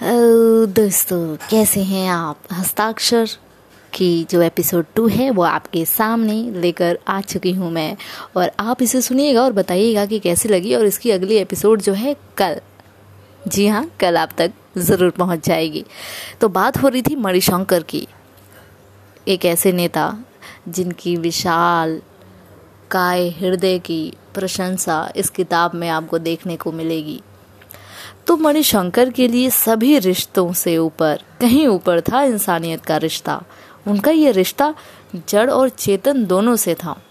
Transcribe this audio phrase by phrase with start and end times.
[0.00, 2.42] दोस्तों, कैसे हैं आप?
[2.52, 3.28] हस्ताक्षर
[3.92, 7.96] की जो एपिसोड टू है, वो आपके सामने लेकर आ चुकी हूँ मैं।
[8.36, 12.14] और आप इसे सुनिएगा और बताइएगा कि कैसी लगी और इसकी अगली एपिसोड जो है
[12.36, 12.60] कल।
[13.48, 15.84] जी हाँ कल आप तक ज़रूर पहुँच जाएगी।
[16.40, 18.06] तो बात हो रही थी मणिशंकर की,
[19.28, 20.16] एक ऐसे नेता
[20.68, 22.00] जिनकी विशाल,
[22.90, 27.20] काय हृदय की प्रशंसा इस किताब में आपको देखने को मिलेगी।
[28.26, 33.42] तो मणिशंकर के लिए सभी रिश्तों से ऊपर, कहीं ऊपर था इंसानियत का रिश्ता।
[33.86, 34.74] उनका ये रिश्ता
[35.28, 37.02] जड़ और चेतन दोनों से था।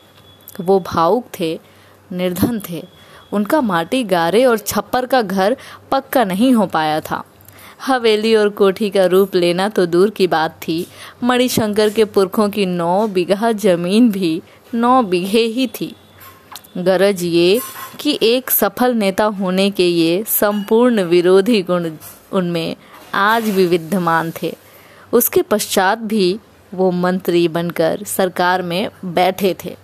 [0.61, 1.59] वो भावुक थे,
[2.11, 2.83] निर्धन थे।
[3.31, 5.57] उनका माटी, गारे और छप्पर का घर
[5.91, 7.23] पक्का नहीं हो पाया था।
[7.85, 10.87] हवेली और कोठी का रूप लेना तो दूर की बात थी।
[11.23, 14.41] मणिशंकर के पुरखों की नौ बीघा ज़मीन भी
[14.73, 15.95] नौ बीघे ही थी।
[16.77, 17.59] गरज ये
[17.99, 21.89] कि एक सफल नेता होने के ये संपूर्ण विरोधी गुण
[22.31, 22.75] उनमें
[23.13, 24.55] आज भी विद्यमान थे।
[25.13, 26.39] उसके पश्चात भी
[26.73, 29.75] वो मंत्री बनकर सरकार में बैठे थे।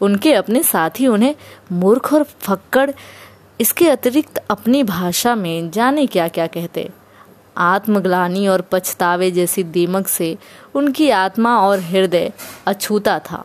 [0.00, 1.34] उनके अपने साथी उन्हें
[1.72, 2.90] मूर्ख और फक्कड़,
[3.60, 6.88] इसके अतिरिक्त अपनी भाषा में जाने क्या क्या कहते।
[7.56, 10.36] आत्मग्लानी और पछतावे जैसी दीमक से
[10.74, 12.32] उनकी आत्मा और हृदय
[12.66, 13.44] अछूता था।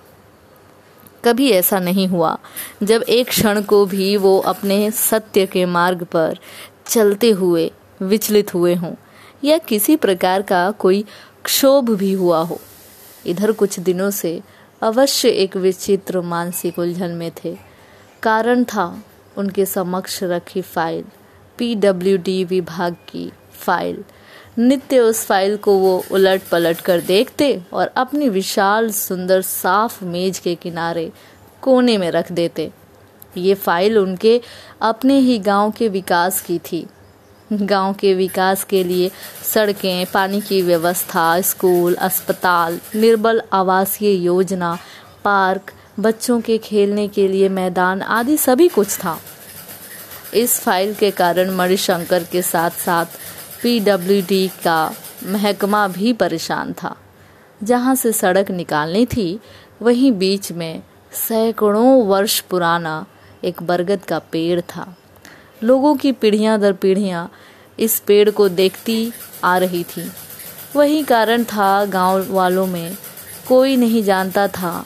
[1.25, 2.37] कभी ऐसा नहीं हुआ।
[2.83, 6.37] जब एक क्षण को भी वो अपने सत्य के मार्ग पर
[6.87, 8.93] चलते हुए, विचलित हुए हों,
[9.43, 11.03] या किसी प्रकार का कोई
[11.43, 12.59] क्षोभ भी हुआ हो,
[13.25, 14.41] इधर कुछ दिनों से
[14.81, 17.57] अवश्य एक विचित्र मानसिक उलझन में थे।
[18.23, 19.03] कारण था
[19.37, 21.03] उनके समक्ष रखी फ़ाइल,
[21.57, 24.03] पीडब्ल्यूडी विभाग की फ़ाइल।
[24.59, 30.39] नित्य उस फ़ाइल को वो उलट पलट कर देखते और अपनी विशाल, सुंदर, साफ़ मेज
[30.39, 31.11] के किनारे
[31.61, 32.71] कोने में रख देते।
[33.37, 34.41] ये फ़ाइल उनके
[34.81, 36.85] अपने ही गाँव के विकास की थी।
[37.53, 39.11] गाँव के विकास के लिए
[39.53, 44.77] सड़कें, पानी की व्यवस्था, स्कूल, अस्पताल, निर्बल आवासीय योजना,
[45.23, 49.19] पार्क, बच्चों के खेलने के लिए मैदान आदि सभी कुछ था।
[50.33, 53.05] इस फ़ाइल के कारण मणिशंकर के साथ साथ
[53.63, 56.95] पीडब्ल्यूडी का महकमा भी परेशान था।
[57.63, 59.39] जहाँ से सड़क निकालनी थी,
[59.81, 60.83] वहीं बीच में
[61.13, 63.05] सैकड़ों वर्ष पुराना
[63.43, 64.95] एक बरगद का पेड़ था।
[65.63, 67.31] लोगों की पीढ़ियाँ दर पीढ़ियाँ
[67.79, 69.13] इस पेड़ को देखती
[69.43, 70.11] आ रही थी।
[70.75, 72.97] वही कारण था, गाँव वालों में
[73.47, 74.85] कोई नहीं जानता था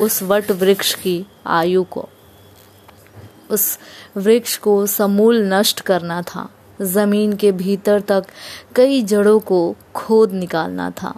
[0.00, 2.08] उस वट वृक्ष की आयु को।
[3.50, 3.78] उस
[4.16, 6.50] वृक्ष को समूल नष्ट करना था।
[6.82, 8.24] ज़मीन के भीतर तक
[8.76, 11.14] कई जड़ों को खोद निकालना था।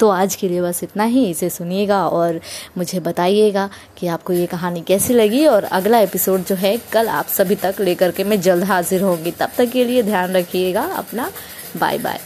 [0.00, 2.40] तो आज के लिए बस इतना ही। इसे सुनिएगा और
[2.78, 7.26] मुझे बताइएगा कि आपको ये कहानी कैसी लगी। और अगला एपिसोड जो है, कल आप
[7.26, 11.32] सभी तक लेकर के मैं जल्द हाजिर होंगी। तब तक के लिए ध्यान रखिएगा। अपना
[11.76, 12.20] बाय बाय